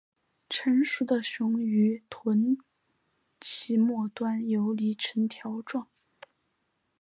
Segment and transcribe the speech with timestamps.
[0.49, 2.57] 成熟雄鱼的臀
[3.39, 5.91] 鳍末端游离呈条状。